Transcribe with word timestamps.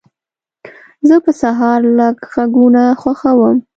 زه 1.07 1.15
په 1.25 1.31
سهار 1.41 1.81
لږ 1.99 2.15
غږونه 2.33 2.83
خوښوم. 3.01 3.57